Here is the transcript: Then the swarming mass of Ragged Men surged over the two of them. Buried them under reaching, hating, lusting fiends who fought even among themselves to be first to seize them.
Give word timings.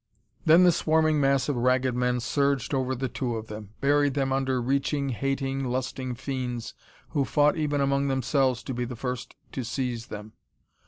Then 0.45 0.63
the 0.63 0.71
swarming 0.71 1.21
mass 1.21 1.47
of 1.47 1.55
Ragged 1.57 1.93
Men 1.93 2.19
surged 2.19 2.73
over 2.73 2.95
the 2.95 3.07
two 3.07 3.35
of 3.35 3.45
them. 3.49 3.75
Buried 3.81 4.15
them 4.15 4.33
under 4.33 4.59
reaching, 4.59 5.09
hating, 5.09 5.63
lusting 5.63 6.15
fiends 6.15 6.73
who 7.09 7.23
fought 7.23 7.55
even 7.55 7.81
among 7.81 8.07
themselves 8.07 8.63
to 8.63 8.73
be 8.73 8.87
first 8.87 9.35
to 9.51 9.63
seize 9.63 10.07
them. 10.07 10.33